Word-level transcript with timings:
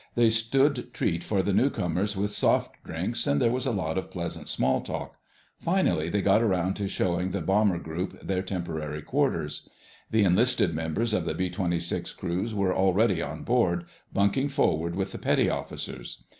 They 0.15 0.31
stood 0.31 0.91
treat 0.95 1.23
for 1.23 1.43
the 1.43 1.53
newcomers 1.53 2.17
with 2.17 2.31
soft 2.31 2.73
drinks 2.83 3.27
and 3.27 3.39
there 3.39 3.51
was 3.51 3.67
a 3.67 3.71
lot 3.71 3.99
of 3.99 4.09
pleasant 4.09 4.49
small 4.49 4.81
talk. 4.81 5.13
Finally 5.59 6.09
they 6.09 6.23
got 6.23 6.41
around 6.41 6.73
to 6.77 6.87
showing 6.87 7.29
the 7.29 7.39
bomber 7.41 7.77
group 7.77 8.19
their 8.19 8.41
temporary 8.41 9.03
quarters. 9.03 9.69
The 10.09 10.23
enlisted 10.23 10.73
members 10.73 11.13
of 11.13 11.25
the 11.25 11.35
B 11.35 11.51
26 11.51 12.13
crews 12.13 12.55
were 12.55 12.73
already 12.75 13.21
on 13.21 13.43
board, 13.43 13.85
bunking 14.11 14.49
forward 14.49 14.95
with 14.95 15.11
the 15.11 15.19
petty 15.19 15.51
officers. 15.51 16.23